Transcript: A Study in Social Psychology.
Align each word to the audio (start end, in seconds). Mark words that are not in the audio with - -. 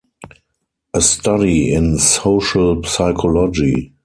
A 0.95 0.99
Study 1.03 1.71
in 1.71 1.99
Social 1.99 2.83
Psychology. 2.83 3.93